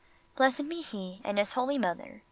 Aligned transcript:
Blessed 0.35 0.67
be 0.67 0.81
He 0.81 1.21
and 1.23 1.37
His 1.37 1.51
holy 1.51 1.77
Mother. 1.77 2.19